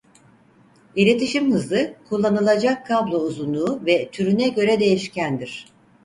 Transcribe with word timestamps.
İletişim 0.95 1.51
hızı 1.53 1.95
kullanılacak 2.09 2.87
kablo 2.87 3.17
uzunluğu 3.17 3.85
ve 3.85 4.09
türüne 4.11 4.47
göre 4.49 4.79
değişkendir. 4.79 5.65